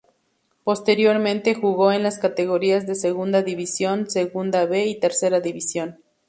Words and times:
Posteriormente 0.63 1.53
jugó 1.53 1.91
en 1.91 2.01
las 2.01 2.17
categorías 2.17 2.87
de 2.87 2.95
Segunda 2.95 3.43
División, 3.43 4.09
Segunda 4.09 4.65
"B" 4.65 4.87
y 4.87 4.99
Tercera 4.99 5.41
División. 5.41 5.99